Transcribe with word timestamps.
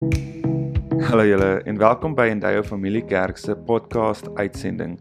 Hallo 0.00 1.24
julle 1.28 1.60
en 1.68 1.76
welkom 1.76 2.14
by 2.16 2.30
Endeavour 2.32 2.64
Familie 2.64 3.02
Kerk 3.04 3.36
se 3.36 3.52
podcast 3.52 4.30
uitsending. 4.38 4.94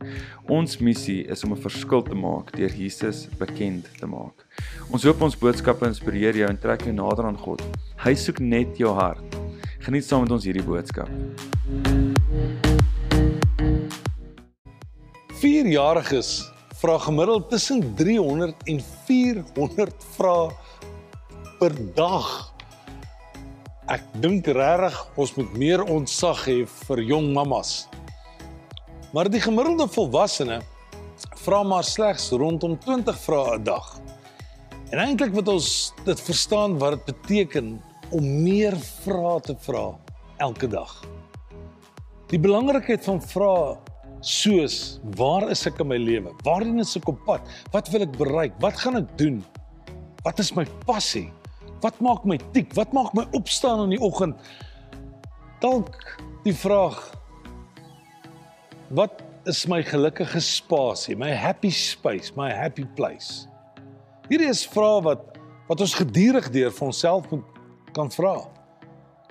Ons 0.51 0.81
missie 0.83 1.21
is 1.31 1.43
om 1.47 1.53
'n 1.55 1.61
verskil 1.63 2.03
te 2.03 2.15
maak 2.15 2.51
deur 2.51 2.73
Jesus 2.75 3.29
bekend 3.39 3.87
te 3.99 4.05
maak. 4.05 4.43
Ons 4.91 5.03
hoop 5.03 5.21
ons 5.21 5.37
boodskappe 5.39 5.87
inspireer 5.87 6.35
jou 6.35 6.49
en 6.49 6.59
trek 6.59 6.83
jou 6.83 6.91
nader 6.91 7.25
aan 7.25 7.37
God. 7.37 7.63
Hy 8.03 8.13
soek 8.13 8.39
net 8.39 8.75
jou 8.77 8.91
hart. 8.93 9.39
Geniet 9.79 10.03
saam 10.03 10.21
met 10.21 10.31
ons 10.31 10.43
hierdie 10.43 10.67
boodskap. 10.67 11.07
Vierjariges 15.39 16.51
vra 16.81 16.97
gemiddeld 16.97 17.49
tussen 17.49 17.95
300 17.95 18.55
en 18.67 18.79
400 19.07 20.03
vrae 20.17 20.51
per 21.59 21.71
dag 21.95 22.58
Ek 23.89 24.03
dink 24.21 24.45
regtig 24.53 24.97
ons 25.17 25.31
moet 25.33 25.53
meer 25.57 25.81
ontsag 25.81 26.43
hê 26.45 26.57
vir 26.69 26.99
jong 27.09 27.31
mammas. 27.33 27.87
Maar 29.17 29.31
die 29.33 29.41
gemiddelde 29.41 29.87
volwassene 29.89 30.59
vra 31.41 31.63
maar 31.65 31.87
slegs 31.87 32.27
rondom 32.37 32.75
20 32.83 33.17
vrae 33.23 33.55
'n 33.57 33.63
dag. 33.63 33.87
En 34.91 35.01
eintlik 35.01 35.33
wat 35.33 35.47
ons 35.47 35.93
dit 36.05 36.21
verstaan 36.21 36.77
wat 36.77 36.99
dit 36.99 37.05
beteken 37.15 37.81
om 38.11 38.43
meer 38.43 38.77
vrae 38.77 39.41
te 39.41 39.55
vra 39.65 39.97
elke 40.37 40.67
dag. 40.67 40.93
Die 42.29 42.39
belangrikheid 42.39 43.03
van 43.03 43.17
vrae 43.21 43.77
soos 44.21 44.99
waar 45.17 45.49
is 45.49 45.65
ek 45.65 45.79
in 45.79 45.87
my 45.87 45.97
lewe? 45.97 46.29
Waarheen 46.45 46.79
is 46.79 46.95
ek 46.95 47.09
op 47.09 47.25
pad? 47.25 47.41
Wat 47.71 47.89
wil 47.89 48.05
ek 48.05 48.17
bereik? 48.17 48.53
Wat 48.61 48.77
gaan 48.77 49.01
ek 49.01 49.17
doen? 49.17 49.43
Wat 50.21 50.39
is 50.39 50.53
my 50.53 50.65
passie? 50.85 51.31
Wat 51.81 51.99
maak 52.03 52.25
my 52.27 52.39
tik? 52.55 52.73
Wat 52.75 52.91
maak 52.95 53.13
my 53.15 53.25
opstaan 53.37 53.85
in 53.87 53.95
die 53.95 54.03
oggend? 54.03 54.35
Dalk 55.63 55.95
die 56.43 56.55
vraag 56.55 56.99
Wat 58.89 59.19
is 59.45 59.67
my 59.69 59.83
gelukkige 59.85 60.39
spasie, 60.41 61.13
my 61.13 61.29
happy 61.29 61.69
space, 61.69 62.33
my 62.33 62.49
happy 62.49 62.87
place? 62.97 63.45
Hierdie 64.31 64.49
is 64.49 64.63
vrae 64.65 65.03
wat 65.05 65.27
wat 65.69 65.83
ons 65.85 65.93
gedurig 65.93 66.47
deur 66.49 66.71
vir 66.73 66.87
onsself 66.87 67.27
moet 67.29 67.59
kan 67.93 68.09
vra. 68.09 68.33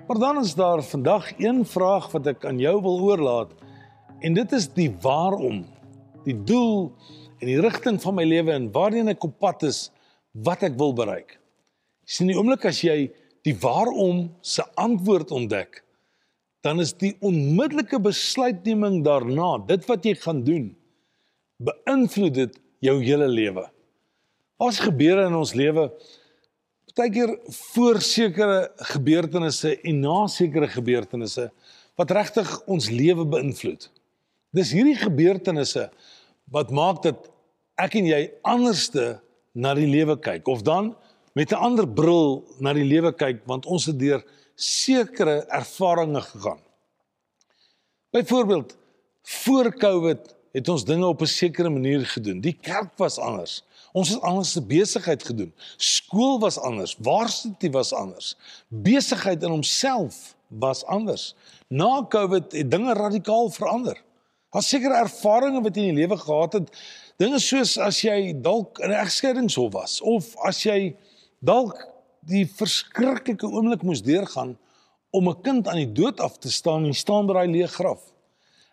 Maar 0.06 0.20
dan 0.22 0.38
is 0.38 0.52
daar 0.54 0.84
vandag 0.86 1.32
een 1.42 1.64
vraag 1.66 2.06
wat 2.12 2.30
ek 2.30 2.46
aan 2.46 2.60
jou 2.62 2.76
wil 2.84 3.02
oorlaat 3.08 3.50
en 4.22 4.38
dit 4.38 4.54
is 4.54 4.68
die 4.76 4.92
waarom, 5.02 5.64
die 6.22 6.36
doel 6.46 6.92
en 7.42 7.50
die 7.50 7.58
rigting 7.58 7.98
van 8.02 8.14
my 8.14 8.26
lewe 8.30 8.54
en 8.54 8.70
waarheen 8.70 9.10
ek 9.10 9.26
op 9.26 9.34
pad 9.42 9.66
is, 9.66 9.88
wat 10.46 10.62
ek 10.62 10.78
wil 10.78 10.94
bereik. 10.94 11.34
Sien 12.08 12.30
die 12.30 12.36
oomblik 12.38 12.64
as 12.68 12.80
jy 12.84 13.10
die 13.44 13.54
waarom 13.60 14.28
se 14.40 14.64
antwoord 14.80 15.32
ontdek, 15.36 15.82
dan 16.64 16.80
is 16.82 16.94
die 16.98 17.12
onmiddellike 17.24 18.00
besluitneming 18.02 19.02
daarna, 19.06 19.58
dit 19.68 19.84
wat 19.88 20.06
jy 20.08 20.14
gaan 20.18 20.40
doen, 20.46 20.70
beïnvloed 21.62 22.34
dit 22.34 22.56
jou 22.84 22.96
hele 23.02 23.28
lewe. 23.30 23.66
Wat 24.58 24.80
gebeur 24.88 25.20
in 25.26 25.36
ons 25.38 25.52
lewe? 25.58 25.86
Partykeer 26.88 27.36
voor 27.74 28.00
sekere 28.02 28.58
gebeurtenisse 28.90 29.76
en 29.86 30.00
na 30.02 30.16
sekere 30.32 30.66
gebeurtenisse 30.72 31.46
wat 31.98 32.14
regtig 32.14 32.48
ons 32.70 32.88
lewe 32.90 33.26
beïnvloed. 33.28 33.86
Dis 34.54 34.72
hierdie 34.74 34.96
gebeurtenisse 34.98 35.88
wat 36.50 36.72
maak 36.74 37.04
dat 37.04 37.28
ek 37.78 37.98
en 38.00 38.08
jy 38.08 38.22
anderste 38.48 39.18
na 39.54 39.74
die 39.78 39.86
lewe 39.90 40.16
kyk 40.18 40.48
of 40.50 40.64
dan 40.66 40.94
met 41.38 41.52
'n 41.52 41.62
ander 41.66 41.86
bril 41.86 42.44
na 42.58 42.72
die 42.72 42.88
lewe 42.94 43.12
kyk 43.14 43.44
want 43.46 43.66
ons 43.66 43.86
het 43.86 43.98
deur 43.98 44.24
sekere 44.54 45.46
ervarings 45.60 46.26
gegaan. 46.26 46.60
Byvoorbeeld, 48.10 48.76
voor 49.22 49.74
Covid 49.76 50.34
het 50.52 50.68
ons 50.68 50.84
dinge 50.84 51.06
op 51.06 51.20
'n 51.20 51.26
sekere 51.26 51.70
manier 51.70 52.06
gedoen. 52.06 52.40
Die 52.40 52.58
kerk 52.60 52.96
was 52.96 53.18
anders. 53.18 53.62
Ons 53.92 54.08
het 54.08 54.20
anders 54.20 54.52
se 54.52 54.62
besigheid 54.62 55.22
gedoen. 55.24 55.52
Skool 55.76 56.38
was 56.38 56.58
anders, 56.58 56.96
varsity 57.00 57.70
was 57.70 57.92
anders. 57.92 58.36
Besigheid 58.68 59.42
in 59.42 59.50
homself 59.50 60.34
was 60.46 60.84
anders. 60.84 61.34
Na 61.68 62.06
Covid 62.08 62.52
het 62.52 62.70
dinge 62.70 62.92
radikaal 62.92 63.50
verander. 63.50 64.02
Daar's 64.50 64.68
sekere 64.68 64.94
ervarings 64.94 65.62
wat 65.62 65.76
jy 65.76 65.82
in 65.82 65.94
die 65.94 66.06
lewe 66.06 66.16
gehad 66.16 66.52
het. 66.52 66.76
Dinge 67.16 67.38
soos 67.38 67.78
as 67.78 68.00
jy 68.00 68.40
dalk 68.40 68.78
in 68.78 68.90
'n 68.90 69.00
egskeidingshof 69.04 69.72
was 69.72 70.00
of 70.00 70.36
as 70.36 70.62
jy 70.62 70.96
dalk 71.40 71.80
die 72.28 72.44
verskriklike 72.46 73.46
oomblik 73.46 73.84
moes 73.86 74.02
deurgaan 74.02 74.56
om 75.10 75.28
'n 75.28 75.42
kind 75.42 75.68
aan 75.68 75.80
die 75.80 75.92
dood 75.92 76.20
af 76.20 76.38
te 76.38 76.50
staan 76.50 76.84
en 76.84 76.94
staan 76.94 77.26
by 77.26 77.32
daai 77.32 77.48
leë 77.48 77.68
graf. 77.68 78.02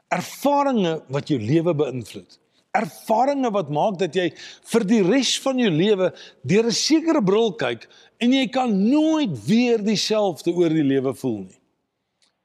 Ervarings 0.09 1.01
wat 1.07 1.27
jou 1.27 1.39
lewe 1.39 1.73
beïnvloed. 1.73 2.39
Ervarings 2.71 3.49
wat 3.49 3.69
maak 3.69 3.97
dat 3.99 4.15
jy 4.15 4.33
vir 4.71 4.83
die 4.83 5.01
res 5.01 5.39
van 5.39 5.59
jou 5.59 5.69
lewe 5.69 6.13
deur 6.43 6.65
'n 6.65 6.71
sekere 6.71 7.23
bril 7.23 7.53
kyk 7.53 7.87
en 8.19 8.33
jy 8.33 8.47
kan 8.47 8.89
nooit 8.89 9.45
weer 9.45 9.83
dieselfde 9.83 10.51
oor 10.51 10.69
die 10.69 10.83
lewe 10.83 11.13
voel 11.13 11.39
nie. 11.47 11.59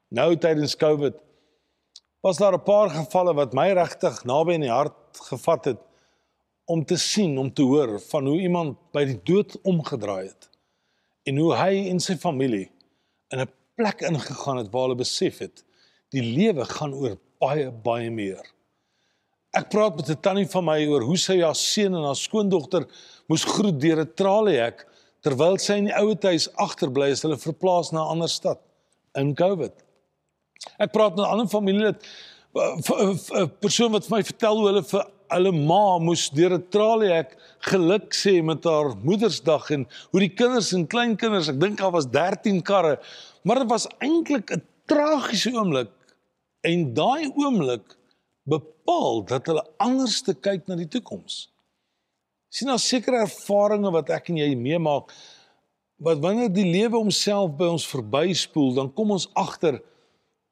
Nou 0.09 0.35
tydens 0.35 0.75
Covid 0.75 1.15
was 2.21 2.37
daar 2.37 2.53
'n 2.53 2.63
paar 2.63 2.89
gevalle 2.89 3.33
wat 3.33 3.53
my 3.53 3.71
regtig 3.73 4.23
naby 4.23 4.53
in 4.53 4.61
die 4.61 4.71
hart 4.71 4.95
gevat 5.29 5.65
het 5.65 5.79
om 6.71 6.85
te 6.87 6.97
sien, 6.97 7.37
om 7.37 7.49
te 7.53 7.65
hoor 7.67 7.97
van 8.09 8.29
hoe 8.29 8.39
iemand 8.39 8.77
by 8.95 9.03
die 9.09 9.19
dood 9.27 9.57
omgedraai 9.67 10.29
het 10.29 10.47
en 11.29 11.37
hoe 11.37 11.51
hy 11.53 11.89
en 11.91 11.99
sy 12.01 12.15
familie 12.17 12.69
in 13.33 13.41
'n 13.43 13.51
plek 13.75 14.01
ingegaan 14.07 14.57
het 14.61 14.71
waar 14.71 14.87
hulle 14.87 15.03
besef 15.03 15.41
het 15.43 15.63
die 16.15 16.23
lewe 16.23 16.65
gaan 16.65 16.93
oor 16.93 17.17
baie 17.39 17.71
baie 17.71 18.09
meer. 18.11 18.41
Ek 19.51 19.69
praat 19.69 19.95
met 19.95 20.09
'n 20.09 20.21
tannie 20.21 20.47
van 20.47 20.65
my 20.65 20.79
oor 20.87 21.03
hoe 21.03 21.17
sy 21.17 21.41
haar 21.41 21.55
seun 21.55 21.95
en 21.95 22.03
haar 22.03 22.15
skoondogter 22.15 22.87
moes 23.27 23.43
groet 23.43 23.79
deur 23.79 23.99
'n 24.01 24.13
traliehek 24.15 24.87
terwyl 25.21 25.57
sy 25.57 25.73
in 25.73 25.89
die 25.89 25.95
ouete 25.95 26.27
huis 26.27 26.49
agterbly 26.55 27.11
is, 27.11 27.21
hulle 27.21 27.37
verplaas 27.37 27.91
na 27.91 28.03
'n 28.03 28.11
ander 28.15 28.29
stad 28.29 28.59
in 29.15 29.35
Covid. 29.35 29.73
Ek 30.79 30.91
praat 30.91 31.15
met 31.15 31.25
'n 31.25 31.31
ander 31.31 31.47
familielid 31.47 31.99
'n 32.55 33.51
persoon 33.59 33.91
wat 33.91 34.05
vir 34.05 34.17
my 34.17 34.23
vertel 34.23 34.57
hoe 34.57 34.67
hulle 34.67 34.83
vir 34.83 35.05
hulle 35.31 35.51
ma 35.55 35.97
moes 35.99 36.29
deur 36.35 36.53
'n 36.57 36.67
traliehek 36.73 37.37
geluk 37.71 38.13
sê 38.13 38.41
met 38.43 38.63
haar 38.63 38.95
Moedersdag 39.03 39.69
en 39.75 39.87
hoe 40.11 40.19
die 40.19 40.33
kinders 40.33 40.73
en 40.73 40.87
kleinkinders, 40.87 41.49
ek 41.49 41.59
dink 41.59 41.77
daar 41.77 41.91
was 41.91 42.09
13 42.09 42.61
karre, 42.61 42.99
maar 43.43 43.59
dit 43.59 43.69
was 43.69 43.87
eintlik 43.99 44.51
'n 44.51 44.63
tragiese 44.85 45.51
oomblik 45.53 45.91
en 46.61 46.93
daai 46.93 47.31
oomblik 47.35 47.97
bepaal 48.43 49.23
dat 49.25 49.45
hulle 49.45 49.65
anders 49.77 50.21
te 50.21 50.33
kyk 50.33 50.67
na 50.67 50.75
die 50.75 50.87
toekoms. 50.87 51.47
sien 52.51 52.67
daar 52.67 52.79
sekere 52.79 53.21
ervarings 53.23 53.93
wat 53.95 54.09
ek 54.09 54.29
en 54.29 54.37
jy 54.37 54.55
meemaak 54.55 55.13
wat 56.03 56.19
wanneer 56.19 56.49
die 56.51 56.65
lewe 56.65 56.97
homself 56.97 57.53
by 57.55 57.69
ons 57.71 57.85
verbyspoel, 57.87 58.73
dan 58.73 58.89
kom 58.93 59.13
ons 59.15 59.29
agter 59.37 59.79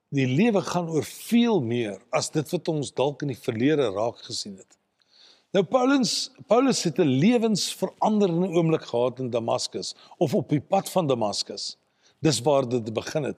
Die 0.09 0.25
lewe 0.25 0.61
gaan 0.65 0.89
oor 0.89 1.05
veel 1.05 1.59
meer 1.61 1.99
as 2.09 2.31
dit 2.33 2.49
wat 2.49 2.67
ons 2.71 2.93
dalk 2.97 3.21
in 3.21 3.33
die 3.33 3.37
verlede 3.37 3.91
raak 3.93 4.23
gesien 4.25 4.55
het. 4.57 4.79
Nou 5.53 5.63
Paulus 5.65 6.31
Paulus 6.49 6.83
het 6.83 6.97
'n 6.99 7.13
lewensveranderende 7.21 8.47
oomblik 8.47 8.81
gehad 8.81 9.19
in 9.19 9.29
Damaskus 9.29 9.95
of 10.17 10.33
op 10.33 10.49
die 10.49 10.61
pad 10.61 10.89
van 10.89 11.07
Damaskus. 11.07 11.77
Dis 12.19 12.41
waar 12.41 12.69
dit 12.69 12.93
begin 12.93 13.23
het. 13.23 13.37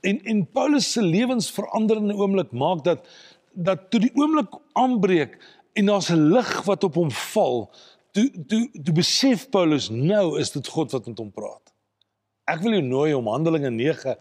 En 0.00 0.22
en 0.24 0.46
Paulus 0.46 0.92
se 0.92 1.02
lewensveranderende 1.02 2.14
oomblik 2.14 2.52
maak 2.52 2.84
dat 2.84 3.06
dat 3.52 3.90
toe 3.90 4.00
die 4.00 4.14
oomblik 4.14 4.58
aanbreek 4.72 5.38
en 5.72 5.86
daar's 5.86 6.10
'n 6.10 6.32
lig 6.32 6.62
wat 6.62 6.84
op 6.84 6.94
hom 6.94 7.10
val, 7.10 7.70
toe 8.12 8.30
toe 8.46 8.70
toe 8.84 8.94
besef 8.94 9.48
Paulus 9.48 9.88
nou 9.88 10.38
is 10.38 10.50
dit 10.50 10.68
God 10.68 10.92
wat 10.92 11.06
met 11.06 11.18
hom 11.18 11.30
praat. 11.30 11.69
Ek 12.50 12.62
wil 12.64 12.78
jou 12.78 12.84
nooi 12.84 13.10
om 13.14 13.28
Handelinge 13.30 13.70
9 13.70 14.16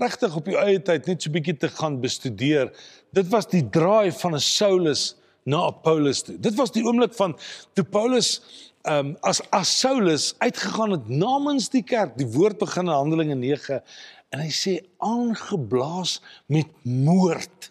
regtig 0.00 0.36
op 0.36 0.48
jou 0.50 0.56
eie 0.58 0.80
tyd 0.82 1.06
net 1.10 1.22
so 1.22 1.32
bietjie 1.34 1.56
te 1.60 1.68
gaan 1.70 2.00
bestudeer. 2.02 2.72
Dit 3.14 3.28
was 3.32 3.46
die 3.50 3.62
draai 3.62 4.10
van 4.22 4.34
'n 4.34 4.40
Saulus 4.40 5.14
na 5.44 5.68
'n 5.68 5.80
Paulus 5.82 6.22
toe. 6.22 6.38
Dit 6.40 6.54
was 6.54 6.72
die 6.72 6.84
oomblik 6.84 7.14
van 7.14 7.36
toe 7.74 7.84
Paulus 7.84 8.40
ehm 8.84 8.98
um, 8.98 9.16
as 9.22 9.40
as 9.50 9.80
Saulus 9.80 10.34
uitgegaan 10.38 10.90
het 10.90 11.08
namens 11.08 11.68
die 11.68 11.82
kerk. 11.82 12.16
Die 12.16 12.26
woord 12.26 12.58
begin 12.58 12.86
in 12.86 12.92
Handelinge 12.92 13.34
9 13.34 13.82
en 14.30 14.40
hy 14.40 14.50
sê 14.50 14.80
aangeblaas 14.98 16.20
met 16.46 16.68
moord 16.82 17.70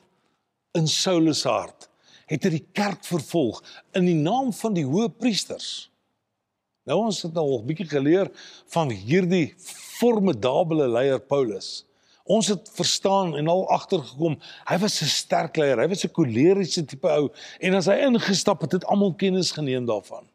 in 0.73 0.87
Saulus 0.87 1.43
hart 1.43 1.89
het 2.31 2.45
hy 2.45 2.55
die 2.55 2.67
kerk 2.73 3.03
vervolg 3.05 3.61
in 3.97 4.07
die 4.07 4.17
naam 4.17 4.53
van 4.53 4.73
die 4.73 4.85
hoë 4.87 5.09
priesters. 5.19 5.89
Nou 6.83 6.99
ons 7.05 7.21
het 7.23 7.33
nou 7.33 7.47
'n 7.57 7.65
bietjie 7.65 7.87
geleer 7.87 8.29
van 8.73 8.89
hierdie 8.89 9.53
formidable 9.99 10.87
leier 10.87 11.19
Paulus. 11.19 11.85
Ons 12.23 12.47
het 12.47 12.69
verstaan 12.73 13.35
en 13.35 13.47
al 13.47 13.69
agtergekom, 13.69 14.39
hy 14.65 14.77
was 14.77 15.01
'n 15.01 15.05
sterk 15.05 15.55
leier, 15.57 15.79
hy 15.79 15.87
was 15.87 16.03
'n 16.03 16.11
koleriese 16.11 16.85
tipe 16.85 17.07
ou 17.07 17.31
en 17.59 17.73
as 17.73 17.85
hy 17.85 17.95
ingestap 17.95 18.61
het, 18.61 18.71
het 18.71 18.85
almal 18.85 19.13
kennis 19.13 19.51
geneem 19.51 19.85
daarvan. 19.85 20.27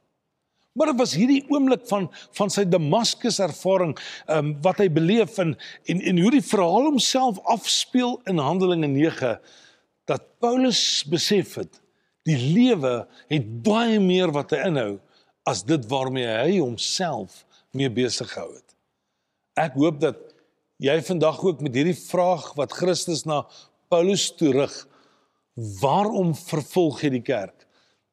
Maar 0.73 0.87
dit 0.87 0.99
was 0.99 1.15
hierdie 1.15 1.45
oomblik 1.49 1.87
van 1.87 2.11
van 2.33 2.50
sy 2.50 2.65
Damaskus 2.65 3.39
ervaring, 3.39 3.99
ehm 4.27 4.39
um, 4.39 4.62
wat 4.62 4.79
hy 4.79 4.89
beleef 4.89 5.39
en 5.39 5.56
en 5.85 6.00
en 6.00 6.19
hoe 6.19 6.31
die 6.31 6.43
verhaal 6.43 6.83
homself 6.83 7.39
afspeel 7.45 8.21
in 8.25 8.39
Handelinge 8.39 8.87
9 8.87 9.41
dat 10.05 10.39
Paulus 10.39 11.05
besef 11.05 11.55
het 11.55 11.81
die 12.23 12.39
lewe 12.53 13.06
het 13.29 13.62
baie 13.62 14.00
meer 14.00 14.33
wat 14.33 14.50
hy 14.50 14.56
inhou 14.56 15.00
as 15.49 15.65
dit 15.65 15.85
waarmee 15.89 16.29
hy 16.29 16.59
homself 16.59 17.45
mee 17.77 17.89
besig 17.93 18.29
gehou 18.33 18.50
het. 18.53 18.75
Ek 19.59 19.79
hoop 19.81 20.00
dat 20.03 20.19
jy 20.83 20.99
vandag 21.06 21.41
ook 21.45 21.62
met 21.65 21.75
hierdie 21.75 21.97
vraag 21.97 22.53
wat 22.59 22.75
Christus 22.77 23.25
na 23.27 23.45
Paulus 23.89 24.29
toerig, 24.37 24.75
waarom 25.81 26.35
vervolg 26.37 27.00
jy 27.03 27.15
die 27.17 27.25
kerk? 27.25 27.65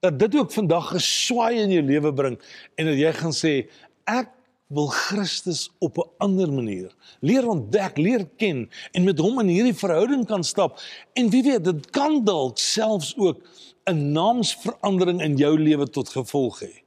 Dat 0.01 0.17
dit 0.21 0.37
ook 0.37 0.53
vandag 0.53 0.93
'n 0.93 1.03
swaai 1.03 1.61
in 1.61 1.71
jou 1.71 1.83
lewe 1.83 2.13
bring 2.13 2.39
en 2.77 2.85
dat 2.85 2.97
jy 2.97 3.11
gaan 3.13 3.35
sê 3.35 3.67
ek 4.05 4.31
wil 4.67 4.87
Christus 4.87 5.69
op 5.79 5.97
'n 5.97 6.09
ander 6.17 6.51
manier 6.51 6.91
leer 7.19 7.47
ontdek, 7.47 7.97
leer 7.97 8.25
ken 8.37 8.69
en 8.93 9.03
met 9.03 9.19
hom 9.19 9.39
in 9.39 9.47
hierdie 9.47 9.77
verhouding 9.77 10.25
kan 10.25 10.43
stap. 10.43 10.79
En 11.13 11.29
wie 11.29 11.43
weet, 11.43 11.63
dit 11.63 11.89
kan 11.91 12.23
dalk 12.23 12.57
selfs 12.57 13.13
ook 13.17 13.37
'n 13.85 14.11
naamsverandering 14.11 15.21
in 15.21 15.35
jou 15.35 15.59
lewe 15.59 15.89
tot 15.89 16.09
gevolg 16.09 16.59
hê. 16.59 16.84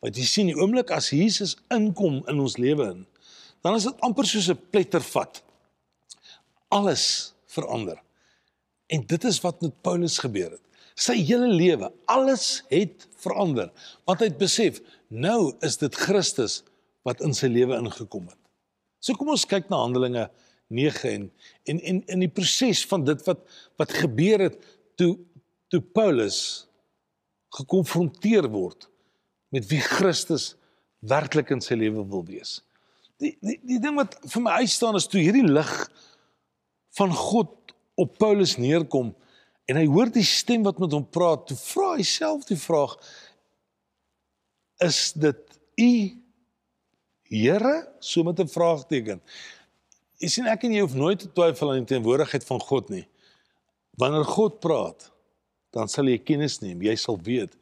Want 0.00 0.16
jy 0.16 0.26
sien 0.28 0.48
die 0.48 0.56
oomblik 0.56 0.92
as 0.96 1.10
Jesus 1.12 1.56
inkom 1.72 2.22
in 2.30 2.40
ons 2.40 2.56
lewe 2.60 2.88
in, 2.94 3.02
dan 3.64 3.76
is 3.76 3.84
dit 3.88 4.06
amper 4.06 4.26
soos 4.26 4.48
'n 4.48 4.60
plettervat. 4.72 5.42
Alles 6.68 7.34
verander. 7.46 8.00
En 8.88 9.06
dit 9.06 9.24
is 9.24 9.40
wat 9.40 9.60
met 9.60 9.82
Paulus 9.82 10.18
gebeur 10.18 10.50
het. 10.50 10.62
Sy 10.94 11.16
hele 11.24 11.48
lewe, 11.48 11.92
alles 12.06 12.64
het 12.68 13.06
verander, 13.16 13.70
want 14.04 14.20
hy 14.20 14.26
het 14.26 14.38
besef, 14.38 14.80
nou 15.08 15.54
is 15.60 15.76
dit 15.76 15.94
Christus 15.94 16.62
wat 17.02 17.20
in 17.20 17.34
sy 17.34 17.46
lewe 17.46 17.76
ingekom 17.76 18.26
het. 18.28 18.38
So 19.00 19.16
kom 19.16 19.32
ons 19.32 19.46
kyk 19.48 19.70
na 19.70 19.80
Handelinge 19.80 20.28
9 20.70 21.10
en 21.10 21.30
en 21.64 21.80
en 21.80 22.02
in 22.06 22.24
die 22.24 22.32
proses 22.32 22.84
van 22.86 23.04
dit 23.04 23.22
wat 23.26 23.40
wat 23.80 23.94
gebeur 24.02 24.44
het 24.46 24.58
toe 25.00 25.16
toe 25.72 25.80
Paulus 25.80 26.66
gekonfronteer 27.56 28.46
word 28.50 28.86
met 29.50 29.66
wie 29.70 29.80
Christus 29.82 30.54
werklik 31.00 31.50
in 31.54 31.62
sy 31.64 31.76
lewe 31.78 32.04
wil 32.06 32.24
wees. 32.26 32.60
Die 33.20 33.34
die 33.44 33.58
die 33.66 33.80
ding 33.82 33.96
wat 33.98 34.16
vir 34.32 34.44
my 34.44 34.60
uitstaan 34.64 34.98
is 34.98 35.08
toe 35.10 35.20
hierdie 35.20 35.46
lig 35.46 35.72
van 36.98 37.12
God 37.14 37.74
op 38.00 38.16
Paulus 38.18 38.56
neerkom 38.60 39.12
en 39.70 39.78
hy 39.78 39.86
hoor 39.86 40.10
die 40.10 40.26
stem 40.26 40.64
wat 40.66 40.80
met 40.82 40.94
hom 40.96 41.04
praat, 41.06 41.46
toe 41.46 41.56
vra 41.58 41.92
hy 41.98 42.06
self 42.06 42.46
die 42.48 42.58
vraag 42.58 42.96
is 44.82 45.10
dit 45.12 45.60
u 45.78 45.92
Here 47.30 47.86
so 48.02 48.24
met 48.26 48.40
'n 48.40 48.48
vraagteken. 48.48 49.20
Jy 50.18 50.28
sien 50.28 50.46
ek 50.46 50.64
en 50.64 50.72
jy 50.72 50.80
hoef 50.80 50.94
nooit 50.94 51.18
te 51.18 51.30
twyfel 51.32 51.70
aan 51.70 51.84
die 51.84 51.94
teenwoordigheid 51.94 52.44
van 52.44 52.60
God 52.60 52.90
nie. 52.90 53.06
Wanneer 53.96 54.24
God 54.24 54.58
praat, 54.60 55.12
dan 55.70 55.88
sal 55.88 56.10
jy 56.10 56.18
kennis 56.18 56.58
neem, 56.60 56.82
jy 56.82 56.96
sal 56.96 57.16
weet 57.22 57.54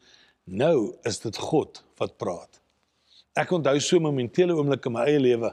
nou 0.50 0.94
is 1.08 1.20
dit 1.20 1.36
God 1.36 1.82
wat 1.98 2.16
praat. 2.18 2.60
Ek 3.38 3.52
onthou 3.54 3.76
so 3.80 4.00
momentele 4.02 4.56
oomblik 4.56 4.86
in 4.86 4.92
my 4.92 5.04
eie 5.06 5.20
lewe. 5.20 5.52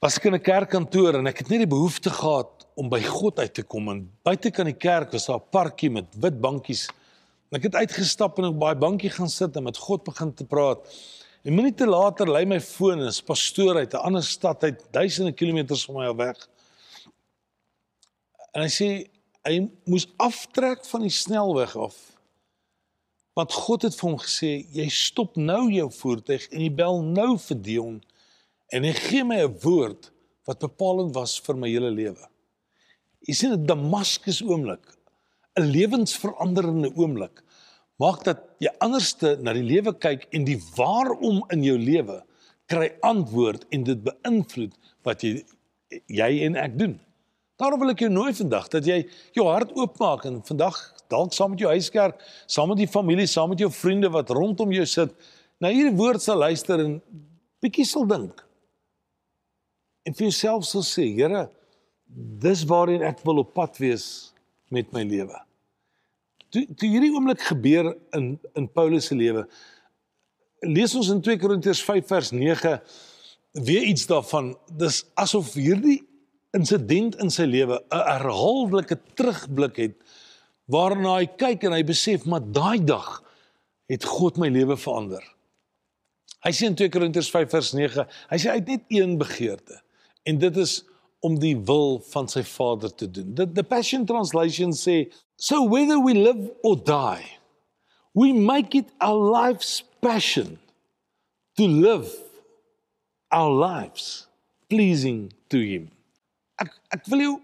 Was 0.00 0.16
ek 0.16 0.24
in 0.30 0.34
'n 0.34 0.42
kerkkantoor 0.42 1.18
en 1.18 1.26
ek 1.26 1.38
het 1.38 1.48
net 1.50 1.60
die 1.60 1.76
behoefte 1.76 2.10
gehad 2.10 2.66
om 2.74 2.88
by 2.88 3.02
God 3.02 3.38
uit 3.38 3.54
te 3.54 3.62
kom 3.62 3.88
en 3.88 4.10
buite 4.24 4.50
kan 4.50 4.64
die 4.64 4.78
kerk 4.78 5.12
was 5.12 5.26
daar 5.26 5.36
'n 5.36 5.50
parkie 5.50 5.90
met 5.90 6.06
wit 6.16 6.40
bankies. 6.40 6.88
En 7.50 7.58
ek 7.58 7.62
het 7.62 7.74
uitgestap 7.74 8.38
en 8.38 8.44
op 8.44 8.58
baie 8.58 8.76
bankie 8.76 9.10
gaan 9.10 9.28
sit 9.28 9.56
en 9.56 9.62
met 9.62 9.76
God 9.76 10.04
begin 10.04 10.34
te 10.34 10.44
praat. 10.44 10.78
En 11.42 11.54
minute 11.54 11.86
later 11.86 12.30
lei 12.30 12.44
my 12.44 12.60
foon 12.60 13.00
en 13.00 13.08
'n 13.08 13.24
pastoor 13.24 13.76
uit 13.76 13.94
'n 13.94 13.96
ander 13.96 14.22
stad 14.22 14.62
uit 14.62 14.86
duisende 14.90 15.32
kilometers 15.32 15.84
van 15.84 15.94
my 15.94 16.06
af 16.06 16.16
weg. 16.16 16.48
En 18.52 18.62
hy 18.62 18.68
sê 18.68 19.10
hy 19.42 19.70
moes 19.84 20.06
aftrek 20.16 20.84
van 20.84 21.00
die 21.00 21.10
snelweg 21.10 21.76
af. 21.76 22.09
Want 23.38 23.52
God 23.54 23.86
het 23.86 23.96
vir 23.96 24.08
hom 24.08 24.18
gesê 24.20 24.52
jy 24.74 24.88
stop 24.92 25.36
nou 25.36 25.68
jou 25.70 25.88
voertuig 26.00 26.48
en 26.50 26.64
jy 26.64 26.70
bel 26.80 27.02
nou 27.06 27.36
vir 27.38 27.60
Dion 27.66 28.00
en 28.74 28.86
hy 28.86 28.92
gee 28.96 29.24
my 29.24 29.42
'n 29.42 29.58
woord 29.62 30.10
wat 30.46 30.58
bepalend 30.58 31.14
was 31.14 31.38
vir 31.38 31.56
my 31.56 31.68
hele 31.68 31.90
lewe. 31.90 32.26
Jy 33.26 33.34
sien 33.34 33.52
'n 33.52 33.66
Damaskus 33.66 34.42
oomblik, 34.42 34.82
'n 35.58 35.70
lewensveranderende 35.70 36.90
oomblik 36.96 37.42
maak 38.00 38.24
dat 38.24 38.40
jy 38.60 38.72
anderste 38.80 39.36
na 39.42 39.52
die 39.52 39.66
lewe 39.66 39.92
kyk 39.92 40.26
en 40.32 40.44
die 40.44 40.58
waarom 40.76 41.42
in 41.52 41.62
jou 41.62 41.76
lewe 41.78 42.22
kry 42.70 42.88
antwoord 43.02 43.66
en 43.74 43.84
dit 43.84 44.02
beïnvloed 44.06 44.74
wat 45.04 45.22
jy 45.22 45.42
jy 46.06 46.30
en 46.46 46.56
ek 46.56 46.78
doen. 46.78 47.00
Daarom 47.58 47.82
wil 47.82 47.92
ek 47.92 48.04
jou 48.04 48.10
nooi 48.12 48.32
vandag 48.32 48.68
dat 48.72 48.86
jy 48.86 49.02
jou 49.36 49.46
hart 49.48 49.72
oopmaak 49.76 50.24
en 50.24 50.38
vandag 50.46 50.78
dalk 51.10 51.34
saam 51.36 51.54
met 51.54 51.62
jou 51.62 51.70
huiskerk, 51.70 52.20
saam 52.46 52.72
met 52.72 52.80
die 52.80 52.90
familie, 52.90 53.26
saam 53.26 53.52
met 53.52 53.60
jou 53.62 53.70
vriende 53.74 54.10
wat 54.14 54.30
rondom 54.30 54.72
jou 54.72 54.86
sit, 54.86 55.12
na 55.60 55.68
hierdie 55.68 55.96
woord 55.96 56.22
sal 56.22 56.40
luister 56.40 56.80
en 56.80 56.98
bietjie 57.60 57.84
sal 57.84 58.06
dink. 58.08 58.40
En 60.06 60.16
vir 60.16 60.30
jouself 60.30 60.64
sal 60.64 60.86
sê, 60.86 61.04
Here, 61.12 61.48
dis 62.40 62.64
waarheen 62.66 63.04
ek 63.06 63.22
wil 63.26 63.42
op 63.44 63.54
pad 63.54 63.78
wees 63.82 64.06
met 64.74 64.90
my 64.94 65.04
lewe 65.06 65.38
toe 66.54 66.64
toe 66.78 66.90
hierdie 66.90 67.12
oomblik 67.14 67.42
gebeur 67.46 67.92
in 68.16 68.32
in 68.58 68.66
Paulus 68.68 69.10
se 69.10 69.18
lewe 69.18 69.46
lees 70.66 70.94
ons 70.98 71.10
in 71.14 71.22
2 71.24 71.40
Korintiërs 71.42 71.82
5 71.86 72.08
vers 72.10 72.32
9 72.34 72.76
weer 73.66 73.86
iets 73.92 74.06
daarvan 74.10 74.52
dis 74.82 75.02
asof 75.22 75.54
hierdie 75.58 76.00
insident 76.56 77.18
in 77.22 77.30
sy 77.30 77.46
lewe 77.46 77.78
'n 77.78 78.04
herhaaldelike 78.10 78.98
terugblik 79.14 79.76
het 79.84 79.96
waarna 80.70 81.18
hy 81.18 81.26
kyk 81.40 81.66
en 81.68 81.76
hy 81.76 81.82
besef 81.86 82.26
maar 82.30 82.44
daai 82.44 82.80
dag 82.84 83.18
het 83.90 84.06
God 84.06 84.38
my 84.40 84.50
lewe 84.52 84.78
verander 84.80 85.24
hy 86.46 86.54
sê 86.56 86.70
in 86.70 86.78
2 86.78 86.92
Korintiërs 86.94 87.32
5 87.34 87.54
vers 87.56 87.74
9 87.76 88.06
hy 88.32 88.38
sê 88.40 88.52
hy 88.52 88.58
het 88.62 88.72
net 88.74 88.96
een 89.00 89.18
begeerte 89.20 89.82
en 90.28 90.40
dit 90.40 90.56
is 90.62 90.80
om 91.20 91.36
die 91.40 91.56
wil 91.68 92.00
van 92.12 92.28
sy 92.32 92.42
Vader 92.48 92.92
te 92.94 93.08
doen. 93.10 93.34
The, 93.36 93.46
the 93.52 93.64
Passion 93.64 94.06
Translation 94.08 94.72
sê, 94.76 95.10
so 95.36 95.62
whether 95.68 96.00
we 96.00 96.14
live 96.16 96.50
or 96.64 96.76
die, 96.76 97.24
we 98.14 98.32
make 98.32 98.74
it 98.74 98.88
our 99.00 99.16
life's 99.16 99.82
passion 100.00 100.58
to 101.56 101.68
live 101.68 102.08
our 103.30 103.50
lives 103.52 104.26
pleasing 104.68 105.28
to 105.52 105.60
him. 105.60 105.90
Ek 106.60 106.72
ek 106.96 107.06
wil 107.12 107.24
jou 107.24 107.36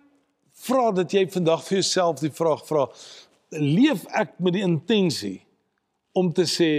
vra 0.66 0.90
dat 0.94 1.12
jy 1.14 1.24
vandag 1.30 1.64
vir 1.66 1.78
jouself 1.80 2.20
die 2.23 2.32
vraag 2.35 2.64
vra, 2.68 2.87
leef 3.54 4.04
ek 4.16 4.37
met 4.42 4.56
die 4.56 4.64
intensie 4.66 5.38
om 6.16 6.32
te 6.35 6.46
sê 6.50 6.70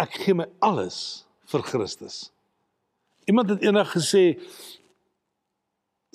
ek 0.00 0.16
gee 0.24 0.36
my 0.36 0.46
alles 0.64 1.24
vir 1.52 1.64
Christus. 1.66 2.30
Iemand 3.28 3.52
het 3.52 3.62
eendag 3.62 3.92
gesê 3.94 4.40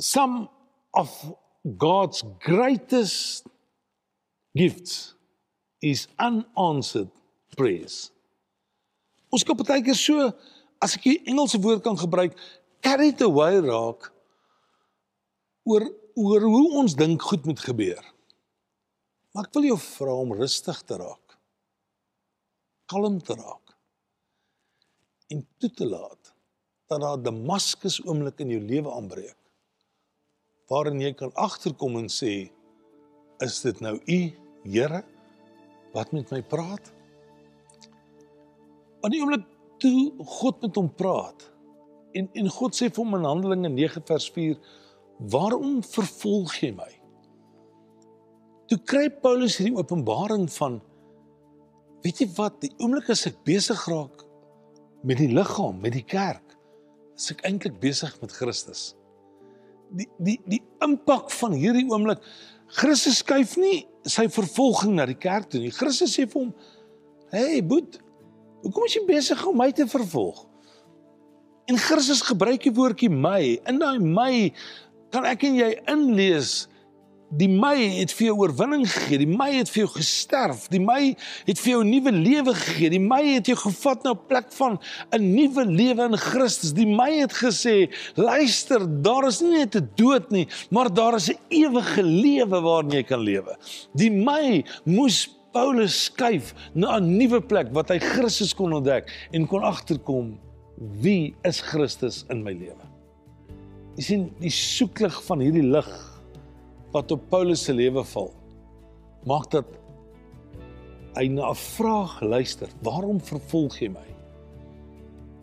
some 0.01 0.47
of 0.91 1.11
God's 1.77 2.23
greatest 2.39 3.47
gifts 4.53 5.15
is 5.79 6.07
unanswered 6.19 7.11
prayers. 7.55 8.09
Ons 9.29 9.43
kan 9.43 9.57
baie 9.59 9.83
keer 9.83 9.97
so 9.97 10.31
as 10.83 10.95
ek 10.97 11.07
die 11.07 11.19
Engelse 11.29 11.59
woord 11.61 11.83
kan 11.85 11.97
gebruik, 11.99 12.35
carried 12.83 13.21
away 13.25 13.59
raak 13.63 14.11
oor 15.65 15.87
oor 16.15 16.45
hoe 16.47 16.67
ons 16.81 16.95
dink 16.95 17.21
goed 17.21 17.45
moet 17.45 17.59
gebeur. 17.59 18.03
Maar 19.35 19.49
ek 19.49 19.55
wil 19.57 19.69
jou 19.71 19.79
vra 19.83 20.13
om 20.23 20.33
rustig 20.35 20.79
te 20.87 20.97
raak. 20.99 21.35
Kalm 22.91 23.19
te 23.19 23.35
raak. 23.35 23.75
En 25.33 25.41
toe 25.59 25.71
te 25.71 25.87
laat 25.89 26.31
dat 26.87 27.01
daar 27.01 27.21
Damaskus 27.21 27.97
oomblik 28.05 28.39
in 28.45 28.53
jou 28.53 28.61
lewe 28.61 28.91
aanbreek 28.93 29.37
waarin 30.69 31.01
jy 31.01 31.11
kan 31.17 31.33
agterkom 31.37 31.97
en 31.99 32.07
sê 32.09 32.47
is 33.43 33.57
dit 33.65 33.81
nou 33.85 33.97
u 33.99 34.19
Here 34.65 35.03
wat 35.93 36.09
met 36.11 36.31
my 36.33 36.39
praat? 36.41 36.87
Want 39.01 39.13
die 39.13 39.21
oomblik 39.21 39.43
toe 39.83 40.25
God 40.39 40.63
met 40.65 40.79
hom 40.79 40.89
praat 40.97 41.45
en 42.17 42.31
en 42.33 42.49
God 42.49 42.73
sê 42.73 42.89
vir 42.89 43.03
hom 43.03 43.13
in 43.19 43.27
Handelinge 43.29 43.69
9 43.75 44.01
vers 44.09 44.25
4 44.33 44.57
waarom 45.19 45.79
vervolg 45.85 46.55
jy 46.61 46.71
my? 46.75 46.89
Toe 48.69 48.79
kry 48.81 49.07
Paulus 49.21 49.59
hierdie 49.59 49.77
openbaring 49.77 50.47
van 50.57 50.79
weet 52.05 52.21
jy 52.21 52.27
wat 52.37 52.59
die 52.61 52.73
oomblik 52.79 53.09
as 53.13 53.25
ek 53.29 53.39
besig 53.45 53.81
raak 53.89 54.23
met 55.05 55.19
die 55.21 55.29
liggaam, 55.29 55.77
met 55.81 55.93
die 55.93 56.05
kerk, 56.05 56.55
is 57.17 57.31
ek 57.33 57.43
eintlik 57.47 57.79
besig 57.81 58.13
met 58.21 58.33
Christus 58.33 58.93
die 59.95 60.07
die 60.17 60.39
die 60.49 60.63
impak 60.81 61.29
van 61.37 61.53
hierdie 61.53 61.85
oomblik 61.91 62.23
Christus 62.75 63.19
skuif 63.21 63.53
nie 63.61 63.85
sy 64.09 64.25
vervolging 64.33 64.95
na 64.97 65.05
die 65.05 65.17
kerk 65.17 65.51
toe 65.51 65.61
nie. 65.61 65.69
Christus 65.71 66.15
sê 66.17 66.25
vir 66.25 66.39
hom: 66.41 66.49
"Hey, 67.29 67.61
boet, 67.61 67.99
Hoekom 68.65 68.87
is 68.89 68.95
jy 68.97 69.03
besig 69.05 69.41
om 69.45 69.59
my 69.61 69.67
te 69.77 69.85
vervolg? 69.85 70.39
En 71.69 71.77
Christus 71.77 72.23
gebruik 72.25 72.63
die 72.65 72.73
woordjie 72.73 73.11
my. 73.13 73.59
In 73.69 73.77
daai 73.77 73.99
my 74.01 74.31
kan 75.11 75.25
ek 75.25 75.43
en 75.43 75.55
jy 75.55 75.71
inlees 75.91 76.67
Die 77.33 77.49
my 77.49 77.73
het 77.97 78.13
vir 78.13 78.27
jou 78.27 78.35
oorwinning 78.43 78.85
gegee. 78.85 79.17
Die 79.23 79.29
my 79.29 79.49
het 79.57 79.69
vir 79.73 79.81
jou 79.81 79.89
gesterf. 79.95 80.67
Die 80.71 80.79
my 80.79 81.15
het 81.47 81.59
vir 81.59 81.71
jou 81.71 81.81
'n 81.83 81.89
nuwe 81.89 82.11
lewe 82.11 82.53
gegee. 82.53 82.89
Die 82.89 83.01
my 83.01 83.21
het 83.33 83.47
jou 83.47 83.57
gevat 83.57 84.03
na 84.03 84.11
'n 84.11 84.27
plek 84.27 84.51
van 84.51 84.79
'n 85.11 85.35
nuwe 85.35 85.65
lewe 85.65 86.03
in 86.05 86.17
Christus. 86.17 86.73
Die 86.73 86.85
my 86.85 87.11
het 87.11 87.33
gesê, 87.33 87.91
"Luister, 88.15 88.79
daar 89.01 89.27
is 89.27 89.41
nie 89.41 89.57
net 89.57 89.75
'n 89.75 89.89
dood 89.95 90.31
nie, 90.31 90.47
maar 90.69 90.93
daar 90.93 91.15
is 91.15 91.29
'n 91.29 91.37
ewige 91.49 92.03
lewe 92.03 92.61
waarin 92.61 92.91
jy 92.91 93.03
kan 93.03 93.19
lewe." 93.19 93.57
Die 93.95 94.11
my 94.11 94.63
moes 94.85 95.29
Paulus 95.51 96.03
skuif 96.03 96.53
na 96.73 96.97
'n 96.97 97.17
nuwe 97.17 97.41
plek 97.41 97.67
wat 97.73 97.89
hy 97.89 97.99
Christus 97.99 98.53
kon 98.53 98.73
ontdek 98.73 99.09
en 99.31 99.47
kon 99.47 99.61
agterkom 99.61 100.39
wie 101.01 101.35
is 101.43 101.61
Christus 101.61 102.25
in 102.29 102.43
my 102.43 102.53
lewe. 102.53 102.94
Jy 103.95 104.03
sien 104.03 104.23
die 104.41 104.51
soeklig 104.51 105.15
van 105.23 105.39
hierdie 105.39 105.63
lig 105.63 105.87
wat 106.91 107.11
op 107.15 107.29
Paulus 107.31 107.63
se 107.67 107.75
lewe 107.75 108.03
val 108.11 108.33
maak 109.25 109.47
dat 109.53 109.69
hy 111.15 111.29
na 111.31 111.49
'n 111.49 111.55
vraag 111.55 112.21
luister 112.21 112.69
waarom 112.83 113.19
vervolg 113.19 113.79
jy 113.79 113.89
my? 113.89 114.09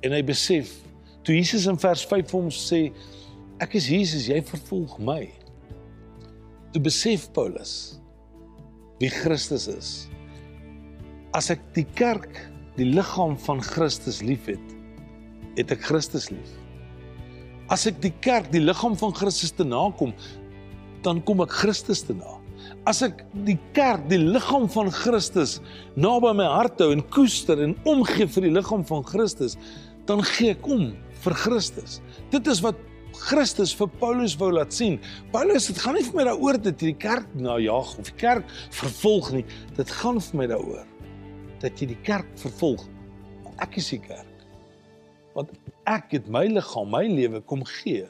En 0.05 0.13
hy 0.13 0.23
besef 0.23 0.69
toe 1.25 1.35
Jesus 1.35 1.67
in 1.67 1.79
vers 1.79 2.05
5 2.05 2.31
vir 2.31 2.41
hom 2.41 2.51
sê 2.51 2.93
ek 3.61 3.75
is 3.75 3.89
Jesus 3.89 4.29
jy 4.29 4.43
vervolg 4.43 4.99
my 4.99 5.33
toe 6.73 6.83
besef 6.83 7.33
Paulus 7.33 7.99
wie 9.01 9.11
Christus 9.11 9.67
is. 9.67 10.09
As 11.33 11.51
ek 11.51 11.61
die 11.75 11.87
kerk 11.95 12.53
die 12.77 12.85
liggaam 12.85 13.39
van 13.39 13.61
Christus 13.61 14.23
liefhet 14.23 14.77
het 15.57 15.73
ek 15.73 15.81
Christus 15.89 16.31
lief 16.31 16.62
as 17.73 17.87
ek 17.89 18.03
die 18.05 18.13
kerk 18.25 18.51
die 18.53 18.61
liggaam 18.61 18.95
van 19.01 19.15
Christus 19.17 19.55
te 19.57 19.65
nakom 19.65 20.13
dan 21.03 21.23
kom 21.27 21.43
ek 21.45 21.55
Christus 21.63 22.05
te 22.07 22.15
na. 22.17 22.39
As 22.89 23.03
ek 23.05 23.25
die 23.47 23.59
kerk, 23.77 24.05
die 24.11 24.21
liggaam 24.21 24.69
van 24.71 24.91
Christus 24.95 25.59
naby 25.99 26.33
my 26.39 26.47
hart 26.51 26.81
hou 26.83 26.93
en 26.95 27.03
koester 27.15 27.61
en 27.63 27.75
omgee 27.89 28.29
vir 28.31 28.47
die 28.47 28.55
liggaam 28.55 28.85
van 28.87 29.05
Christus, 29.07 29.59
dan 30.07 30.23
gee 30.35 30.55
ek 30.55 30.67
om 30.71 30.91
vir 31.25 31.37
Christus. 31.45 32.01
Dit 32.35 32.49
is 32.51 32.63
wat 32.65 32.79
Christus 33.27 33.75
vir 33.77 33.91
Paulus 34.01 34.35
wou 34.41 34.51
laat 34.55 34.73
sien. 34.75 34.99
Paulus, 35.35 35.69
dit 35.71 35.79
gaan 35.83 35.99
nie 35.99 36.07
vir 36.07 36.19
my 36.21 36.27
daaroor 36.31 36.59
dat 36.63 36.81
jy 36.81 36.95
die 36.95 37.03
kerk 37.03 37.29
najag 37.39 37.95
of 37.99 38.09
die 38.09 38.19
kerk 38.23 38.59
vervolg 38.75 39.31
nie. 39.37 39.47
Dit 39.79 39.93
gaan 40.01 40.23
vir 40.23 40.43
my 40.43 40.51
daaroor 40.55 40.89
dat 41.63 41.79
jy 41.79 41.93
die 41.93 42.03
kerk 42.07 42.31
vervolg. 42.41 42.87
Ek 43.63 43.79
is 43.79 43.93
die 43.93 44.03
kerk. 44.03 44.32
Want 45.37 45.53
ek 45.89 46.17
het 46.19 46.29
my 46.33 46.45
liggaam, 46.51 46.91
my 46.93 47.05
lewe 47.09 47.41
kom 47.49 47.65
gee 47.81 48.07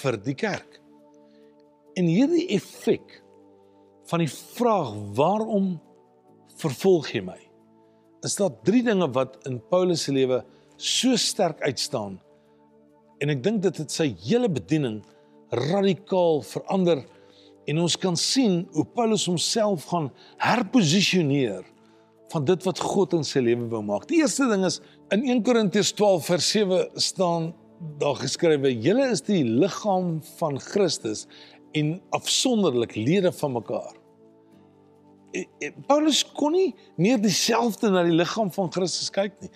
vir 0.00 0.18
die 0.24 0.36
kerk. 0.38 0.80
En 1.98 2.08
hierdie 2.10 2.46
effek 2.54 3.20
van 4.10 4.22
die 4.24 4.30
vraag 4.30 4.92
waarom 5.18 5.74
vervolg 6.60 7.12
jy 7.14 7.22
my? 7.24 7.38
Is 8.26 8.36
daar 8.36 8.52
drie 8.66 8.82
dinge 8.84 9.08
wat 9.14 9.38
in 9.48 9.60
Paulus 9.70 10.04
se 10.06 10.14
lewe 10.14 10.42
so 10.76 11.16
sterk 11.16 11.62
uitstaan? 11.64 12.18
En 13.20 13.32
ek 13.32 13.42
dink 13.44 13.62
dit 13.64 13.80
het 13.82 13.92
sy 13.92 14.10
hele 14.24 14.48
bediening 14.52 15.00
radikaal 15.50 16.42
verander 16.46 17.02
en 17.68 17.82
ons 17.82 17.96
kan 18.00 18.16
sien 18.18 18.64
hoe 18.74 18.86
Paulus 18.96 19.26
homself 19.28 19.86
gaan 19.90 20.08
herposisioneer 20.40 21.66
van 22.30 22.46
dit 22.46 22.66
wat 22.66 22.80
God 22.82 23.16
in 23.18 23.26
sy 23.26 23.42
lewe 23.42 23.66
wou 23.70 23.82
maak. 23.84 24.06
Die 24.10 24.20
eerste 24.22 24.48
ding 24.50 24.64
is 24.66 24.78
in 25.10 25.24
1 25.26 25.42
Korintiërs 25.42 25.92
12 25.92 26.26
vers 26.26 26.50
7 26.50 26.88
staan 26.94 27.54
daar 27.98 28.16
geskrywe: 28.16 28.70
"Julle 28.80 29.10
is 29.10 29.22
die 29.22 29.44
liggaam 29.44 30.20
van 30.38 30.60
Christus 30.60 31.26
en 31.72 32.00
afsonderlik 32.10 32.94
lede 32.94 33.32
van 33.32 33.52
mekaar. 33.52 33.94
E, 35.30 35.44
e, 35.58 35.70
Paulus 35.86 36.24
kon 36.34 36.54
nie 36.56 36.72
meer 36.98 37.20
dieselfde 37.22 37.90
na 37.92 38.02
die 38.06 38.16
liggaam 38.16 38.50
van 38.54 38.70
Christus 38.74 39.10
kyk 39.14 39.36
nie. 39.44 39.50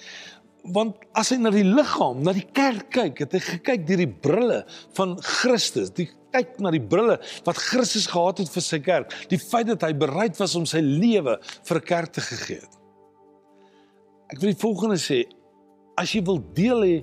Want 0.75 1.03
as 1.19 1.33
hy 1.35 1.41
na 1.43 1.51
die 1.53 1.67
liggaam, 1.67 2.23
na 2.25 2.33
die 2.33 2.47
kerk 2.57 2.87
kyk, 2.95 3.25
het 3.25 3.35
hy 3.37 3.41
gekyk 3.45 3.83
deur 3.89 4.01
die 4.01 4.13
brille 4.27 4.61
van 4.97 5.17
Christus, 5.21 5.91
die 5.93 6.07
kyk 6.33 6.57
na 6.63 6.73
die 6.75 6.83
brille 6.83 7.19
wat 7.47 7.61
Christus 7.61 8.07
gehad 8.11 8.41
het 8.41 8.53
vir 8.55 8.65
sy 8.65 8.81
kerk, 8.85 9.13
die 9.31 9.41
feit 9.43 9.69
dat 9.69 9.85
hy 9.85 9.93
bereid 9.99 10.39
was 10.41 10.55
om 10.59 10.65
sy 10.67 10.81
lewe 10.81 11.37
vir 11.43 11.81
'n 11.81 11.87
kerk 11.91 12.15
te 12.15 12.23
het. 12.23 12.81
Ek 14.33 14.41
wil 14.41 14.55
die 14.55 14.63
volgende 14.63 14.97
sê, 14.97 15.25
as 16.01 16.13
jy 16.15 16.23
wil 16.27 16.41
deel 16.57 16.85
hê 16.85 16.97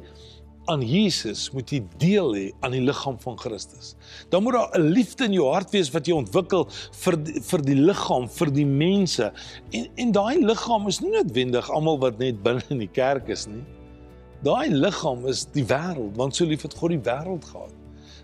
aan 0.69 0.83
Jesus 0.85 1.47
moet 1.55 1.71
jy 1.73 1.79
deel 1.99 2.35
hê 2.37 2.43
aan 2.61 2.75
die 2.75 2.83
liggaam 2.83 3.17
van 3.23 3.37
Christus. 3.39 3.95
Dan 4.29 4.43
moet 4.43 4.53
daar 4.53 4.77
'n 4.77 4.91
liefde 4.93 5.25
in 5.25 5.33
jou 5.33 5.47
hart 5.51 5.71
wees 5.71 5.89
wat 5.91 6.07
jy 6.07 6.13
ontwikkel 6.13 6.67
vir 7.03 7.17
die, 7.17 7.41
vir 7.41 7.61
die 7.61 7.75
liggaam, 7.75 8.29
vir 8.29 8.51
die 8.51 8.65
mense. 8.65 9.33
En 9.71 9.87
en 9.95 10.11
daai 10.11 10.39
liggaam 10.39 10.87
is 10.87 11.01
nie 11.01 11.11
noodwendig 11.11 11.69
almal 11.69 11.99
wat 11.99 12.19
net 12.19 12.43
binne 12.43 12.63
in 12.69 12.79
die 12.79 12.93
kerk 12.93 13.29
is 13.29 13.47
nie. 13.47 13.63
Daai 14.43 14.69
liggaam 14.69 15.27
is 15.27 15.45
die 15.45 15.65
wêreld, 15.65 16.15
want 16.15 16.35
so 16.35 16.45
lief 16.45 16.61
het 16.61 16.73
God 16.73 16.89
die 16.89 16.99
wêreld 16.99 17.45
gehad. 17.45 17.73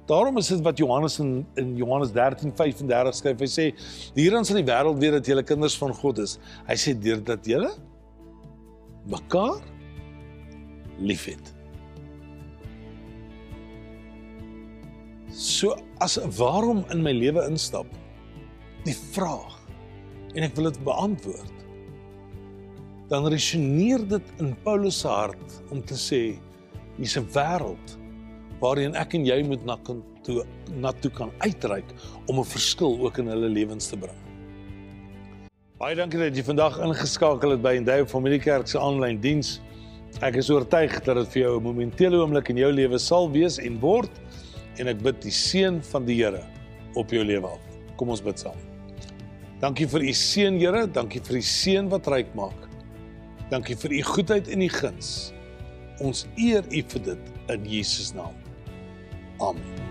Daarom 0.07 0.37
is 0.37 0.47
dit 0.47 0.61
wat 0.61 0.77
Johannes 0.77 1.19
in 1.19 1.45
in 1.55 1.75
Johannes 1.75 2.11
13:35 2.11 3.13
skryf. 3.13 3.39
Hy 3.39 3.45
sê: 3.45 3.73
"Hierin 4.15 4.45
sal 4.45 4.55
die 4.55 4.71
wêreld 4.71 4.99
weet 4.99 5.11
dat 5.11 5.25
julle 5.25 5.43
kinders 5.43 5.77
van 5.77 5.93
God 5.93 6.19
is." 6.19 6.39
Hy 6.67 6.75
sê 6.75 6.93
deurdat 6.93 7.45
julle 7.45 7.71
mekaar 9.05 9.61
liefhet. 10.99 11.53
So 15.31 15.75
as 16.01 16.17
waarom 16.37 16.85
in 16.93 17.03
my 17.03 17.13
lewe 17.13 17.43
instap? 17.49 17.87
Die 18.85 18.95
vraag 18.95 19.55
en 20.35 20.45
ek 20.45 20.55
wil 20.57 20.69
dit 20.71 20.83
beantwoord. 20.85 21.53
Dan 23.11 23.27
resoneer 23.31 24.03
dit 24.07 24.33
in 24.41 24.51
Paulus 24.65 24.99
se 25.03 25.07
hart 25.11 25.61
om 25.71 25.81
te 25.81 25.95
sê 25.95 26.21
hier's 26.97 27.17
'n 27.17 27.27
wêreld 27.33 27.97
waarin 28.59 28.95
ek 28.95 29.13
en 29.13 29.25
jy 29.25 29.43
moet 29.45 29.63
na 29.65 29.77
kan 29.85 30.01
toe 30.23 30.43
na 30.81 30.91
toe 30.91 31.11
kan 31.11 31.31
uitreik 31.39 31.85
om 32.27 32.39
'n 32.39 32.43
verskil 32.45 32.97
ook 32.99 33.17
in 33.17 33.27
hulle 33.27 33.49
lewens 33.49 33.87
te 33.87 33.97
bring. 33.97 34.17
Baie 35.77 35.95
dankie 35.95 36.19
dat 36.19 36.35
jy 36.35 36.43
vandag 36.43 36.79
ingeskakel 36.81 37.51
het 37.53 37.61
by 37.61 37.75
Endeavour 37.77 38.09
Familiekerk 38.09 38.67
se 38.67 38.79
aanlyn 38.79 39.19
diens. 39.21 39.61
Ek 40.25 40.35
is 40.41 40.49
oortuig 40.49 40.95
dat 41.05 41.19
dit 41.19 41.33
vir 41.33 41.41
jou 41.43 41.57
'n 41.59 41.63
momentele 41.63 42.17
oomblik 42.17 42.49
in 42.49 42.57
jou 42.57 42.71
lewe 42.71 42.99
sal 42.99 43.29
wees 43.31 43.59
en 43.59 43.79
word 43.79 44.11
en 44.79 44.87
ek 44.87 45.01
bid 45.01 45.21
die 45.21 45.31
seën 45.31 45.81
van 45.91 46.05
die 46.05 46.15
Here 46.23 46.43
op 46.95 47.09
jou 47.09 47.23
lewe 47.23 47.47
af. 47.47 47.61
Kom 47.97 48.09
ons 48.09 48.21
bid 48.21 48.39
saam. 48.39 48.57
Dankie 49.61 49.87
vir 49.87 50.01
u 50.01 50.13
seën 50.13 50.59
Here, 50.59 50.87
dankie 50.87 51.21
vir 51.21 51.37
u 51.37 51.41
seën 51.41 51.89
wat 51.89 52.07
ryk 52.07 52.33
maak. 52.35 52.67
Dankie 53.49 53.75
vir 53.75 53.91
u 53.91 54.01
goedheid 54.01 54.47
en 54.47 54.61
u 54.61 54.69
guns. 54.69 55.33
Ons 55.99 56.27
eer 56.37 56.63
u 56.69 56.81
vir 56.81 57.03
dit 57.03 57.33
in 57.49 57.65
Jesus 57.65 58.13
naam. 58.13 58.33
Amen. 59.39 59.86